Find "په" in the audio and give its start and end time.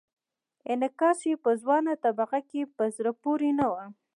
1.43-1.51, 2.75-2.83